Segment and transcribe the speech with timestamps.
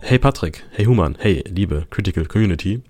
[0.00, 2.80] Hey Patrick, hey Human, hey liebe Critical Community.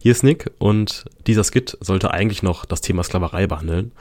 [0.00, 3.92] Hier ist Nick und dieser Skit sollte eigentlich noch das Thema Sklaverei behandeln,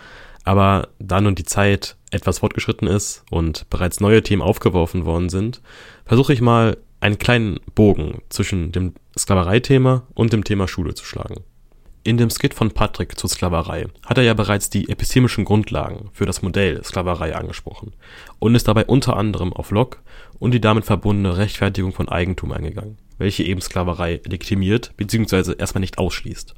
[0.45, 5.61] aber da nun die Zeit etwas fortgeschritten ist und bereits neue Themen aufgeworfen worden sind,
[6.05, 11.43] versuche ich mal einen kleinen Bogen zwischen dem Sklaverei-Thema und dem Thema Schule zu schlagen.
[12.05, 16.25] In dem Skit von Patrick zur Sklaverei hat er ja bereits die epistemischen Grundlagen für
[16.25, 17.93] das Modell Sklaverei angesprochen
[18.39, 19.99] und ist dabei unter anderem auf Locke
[20.37, 25.53] und die damit verbundene Rechtfertigung von Eigentum eingegangen, welche eben Sklaverei legitimiert bzw.
[25.57, 26.53] erstmal nicht ausschließt.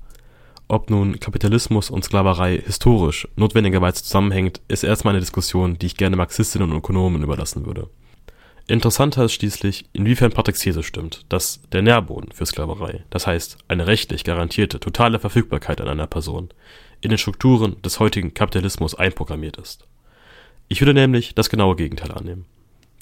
[0.67, 6.16] Ob nun Kapitalismus und Sklaverei historisch notwendigerweise zusammenhängt, ist erstmal eine Diskussion, die ich gerne
[6.16, 7.88] Marxistinnen und Ökonomen überlassen würde.
[8.67, 13.85] Interessanter ist schließlich, inwiefern Patricks These stimmt, dass der Nährboden für Sklaverei, das heißt eine
[13.85, 16.49] rechtlich garantierte totale Verfügbarkeit an einer Person,
[16.99, 19.85] in den Strukturen des heutigen Kapitalismus einprogrammiert ist.
[20.67, 22.45] Ich würde nämlich das genaue Gegenteil annehmen.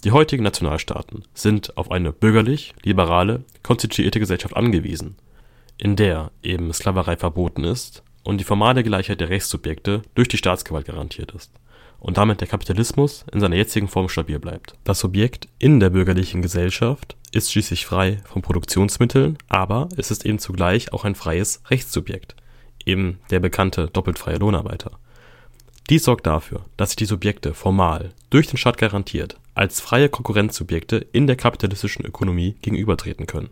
[0.04, 5.16] Die heutigen Nationalstaaten sind auf eine bürgerlich-liberale, konstituierte Gesellschaft angewiesen,
[5.78, 10.88] in der eben Sklaverei verboten ist und die formale Gleichheit der Rechtssubjekte durch die Staatsgewalt
[10.88, 11.52] garantiert ist
[12.04, 14.76] und damit der Kapitalismus in seiner jetzigen Form stabil bleibt.
[14.84, 20.38] Das Subjekt in der bürgerlichen Gesellschaft ist schließlich frei von Produktionsmitteln, aber es ist eben
[20.38, 22.36] zugleich auch ein freies Rechtssubjekt,
[22.86, 25.00] eben der bekannte doppelt freie Lohnarbeiter.
[25.90, 30.98] Dies sorgt dafür, dass sich die Subjekte formal durch den Staat garantiert als freie Konkurrenzsubjekte
[30.98, 33.50] in der kapitalistischen Ökonomie gegenübertreten können.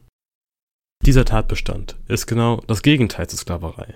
[1.05, 3.95] Dieser Tatbestand ist genau das Gegenteil zur Sklaverei.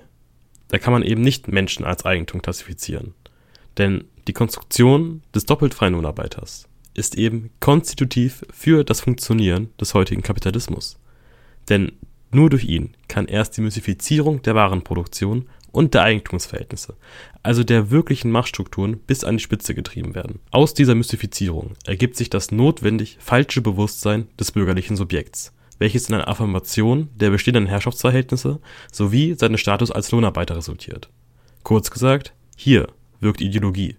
[0.70, 3.14] Da kann man eben nicht Menschen als Eigentum klassifizieren.
[3.78, 10.24] Denn die Konstruktion des doppelt freien Lohnarbeiters ist eben konstitutiv für das Funktionieren des heutigen
[10.24, 10.98] Kapitalismus.
[11.70, 11.92] Denn
[12.32, 16.96] nur durch ihn kann erst die Mystifizierung der Warenproduktion und der Eigentumsverhältnisse,
[17.44, 20.40] also der wirklichen Machtstrukturen, bis an die Spitze getrieben werden.
[20.52, 26.30] Aus dieser Mystifizierung ergibt sich das notwendig falsche Bewusstsein des bürgerlichen Subjekts, welches in einer
[26.30, 31.10] Affirmation der bestehenden Herrschaftsverhältnisse sowie seines Status als Lohnarbeiter resultiert.
[31.64, 32.88] Kurz gesagt, hier
[33.26, 33.98] wirkt Ideologie.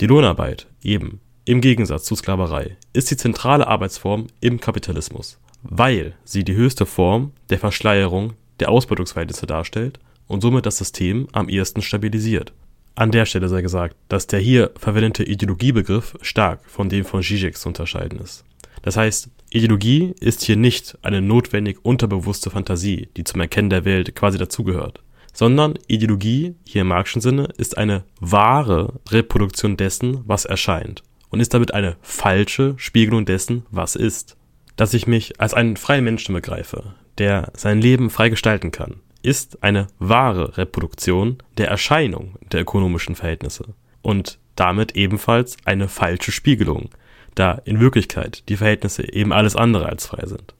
[0.00, 6.44] Die Lohnarbeit, eben, im Gegensatz zu Sklaverei, ist die zentrale Arbeitsform im Kapitalismus, weil sie
[6.44, 9.98] die höchste Form der Verschleierung der Ausbeutungsverhältnisse darstellt
[10.28, 12.52] und somit das System am ehesten stabilisiert.
[12.94, 17.56] An der Stelle sei gesagt, dass der hier verwendete Ideologiebegriff stark von dem von Zizek
[17.56, 18.44] zu unterscheiden ist.
[18.82, 24.14] Das heißt, Ideologie ist hier nicht eine notwendig unterbewusste Fantasie, die zum Erkennen der Welt
[24.14, 25.00] quasi dazugehört,
[25.36, 31.52] sondern Ideologie, hier im Marxischen Sinne, ist eine wahre Reproduktion dessen, was erscheint und ist
[31.52, 34.38] damit eine falsche Spiegelung dessen, was ist.
[34.76, 39.62] Dass ich mich als einen freien Menschen begreife, der sein Leben frei gestalten kann, ist
[39.62, 46.88] eine wahre Reproduktion der Erscheinung der ökonomischen Verhältnisse und damit ebenfalls eine falsche Spiegelung,
[47.34, 50.54] da in Wirklichkeit die Verhältnisse eben alles andere als frei sind.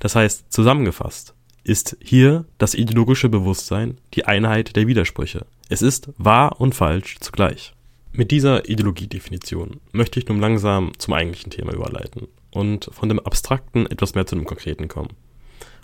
[0.00, 1.35] Das heißt, zusammengefasst,
[1.66, 5.46] ist hier das ideologische Bewusstsein die Einheit der Widersprüche.
[5.68, 7.74] Es ist wahr und falsch zugleich.
[8.12, 13.86] Mit dieser Ideologiedefinition möchte ich nun langsam zum eigentlichen Thema überleiten und von dem Abstrakten
[13.86, 15.10] etwas mehr zu dem Konkreten kommen.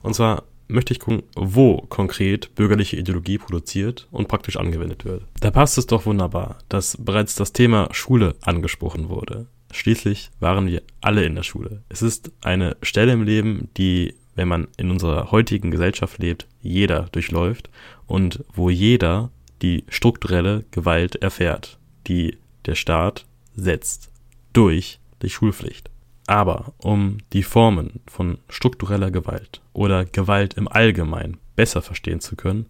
[0.03, 5.25] Und zwar möchte ich gucken, wo konkret bürgerliche Ideologie produziert und praktisch angewendet wird.
[5.41, 9.47] Da passt es doch wunderbar, dass bereits das Thema Schule angesprochen wurde.
[9.73, 11.83] Schließlich waren wir alle in der Schule.
[11.89, 17.09] Es ist eine Stelle im Leben, die wenn man in unserer heutigen Gesellschaft lebt, jeder
[17.13, 17.71] durchläuft
[18.07, 24.11] und wo jeder die strukturelle Gewalt erfährt, die der Staat setzt
[24.53, 25.91] durch die Schulpflicht.
[26.27, 32.67] Aber um die Formen von struktureller Gewalt oder Gewalt im Allgemeinen besser verstehen zu können,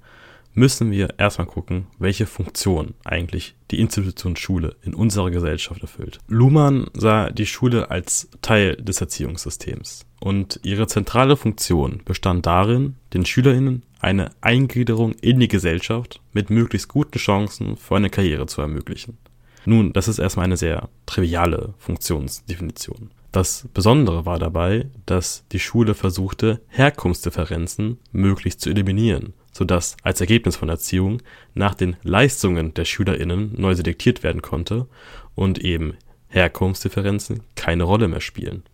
[0.54, 6.18] müssen wir erstmal gucken, welche Funktion eigentlich die Institution Schule in unserer Gesellschaft erfüllt.
[6.28, 13.24] Luhmann sah die Schule als Teil des Erziehungssystems und ihre zentrale Funktion bestand darin, den
[13.24, 19.16] SchülerInnen eine Eingliederung in die Gesellschaft mit möglichst guten Chancen für eine Karriere zu ermöglichen.
[19.64, 23.10] Nun, das ist erstmal eine sehr triviale Funktionsdefinition.
[23.30, 30.56] Das Besondere war dabei, dass die Schule versuchte, Herkunftsdifferenzen möglichst zu eliminieren sodass als Ergebnis
[30.56, 31.22] von Erziehung
[31.54, 34.86] nach den Leistungen der SchülerInnen neu selektiert werden konnte
[35.34, 35.94] und eben
[36.28, 38.64] Herkunftsdifferenzen keine Rolle mehr spielen.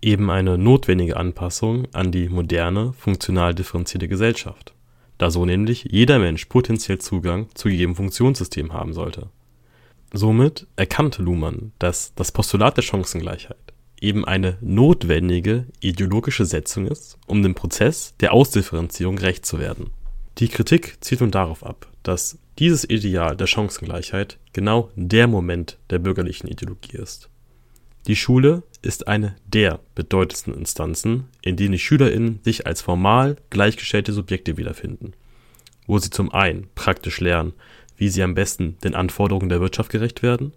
[0.00, 4.74] Eben eine notwendige Anpassung an die moderne, funktional differenzierte Gesellschaft,
[5.18, 9.28] da so nämlich jeder Mensch potenziell Zugang zu jedem Funktionssystem haben sollte.
[10.12, 17.42] Somit erkannte Luhmann, dass das Postulat der Chancengleichheit eben eine notwendige ideologische Setzung ist, um
[17.42, 19.90] dem Prozess der Ausdifferenzierung gerecht zu werden.
[20.38, 25.98] Die Kritik zielt nun darauf ab, dass dieses Ideal der Chancengleichheit genau der Moment der
[25.98, 27.28] bürgerlichen Ideologie ist.
[28.06, 34.12] Die Schule ist eine der bedeutendsten Instanzen, in denen die SchülerInnen sich als formal gleichgestellte
[34.12, 35.12] Subjekte wiederfinden,
[35.86, 37.52] wo sie zum einen praktisch lernen,
[37.96, 40.52] wie sie am besten den Anforderungen der Wirtschaft gerecht werden,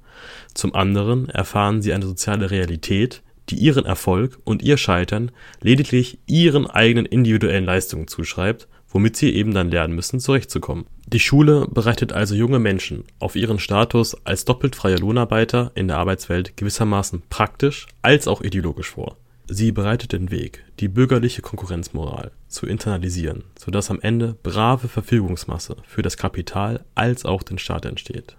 [0.55, 5.31] zum anderen erfahren sie eine soziale Realität, die ihren Erfolg und ihr Scheitern
[5.61, 10.85] lediglich ihren eigenen individuellen Leistungen zuschreibt, womit sie eben dann lernen müssen, zurechtzukommen.
[11.05, 15.97] Die Schule bereitet also junge Menschen auf ihren Status als doppelt freie Lohnarbeiter in der
[15.97, 19.17] Arbeitswelt gewissermaßen praktisch als auch ideologisch vor.
[19.49, 26.01] Sie bereitet den Weg, die bürgerliche Konkurrenzmoral zu internalisieren, sodass am Ende brave Verfügungsmasse für
[26.01, 28.37] das Kapital als auch den Staat entsteht,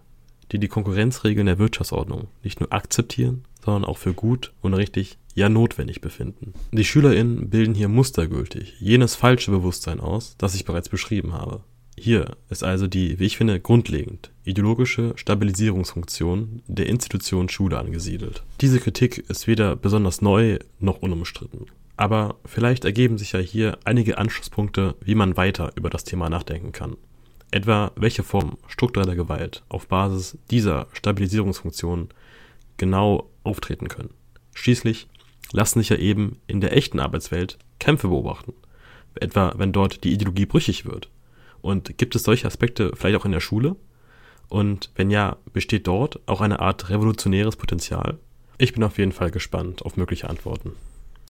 [0.53, 5.49] die die Konkurrenzregeln der Wirtschaftsordnung nicht nur akzeptieren, sondern auch für gut und richtig, ja
[5.49, 6.55] notwendig befinden.
[6.73, 11.63] Die SchülerInnen bilden hier mustergültig jenes falsche Bewusstsein aus, das ich bereits beschrieben habe.
[11.99, 18.43] Hier ist also die, wie ich finde, grundlegend ideologische Stabilisierungsfunktion der Institution Schule angesiedelt.
[18.61, 21.67] Diese Kritik ist weder besonders neu noch unumstritten.
[21.97, 26.73] Aber vielleicht ergeben sich ja hier einige Anschlusspunkte, wie man weiter über das Thema nachdenken
[26.73, 26.97] kann.
[27.51, 32.09] Etwa welche Formen struktureller Gewalt auf Basis dieser Stabilisierungsfunktion
[32.77, 34.11] genau auftreten können.
[34.55, 35.09] Schließlich
[35.53, 38.55] lassen sich ja eben in der echten Arbeitswelt Kämpfe beobachten,
[39.15, 41.09] etwa wenn dort die Ideologie brüchig wird
[41.67, 43.77] und gibt es solche Aspekte vielleicht auch in der Schule?
[44.49, 48.19] Und wenn ja, besteht dort auch eine Art revolutionäres Potenzial?
[48.59, 50.73] Ich bin auf jeden Fall gespannt auf mögliche Antworten.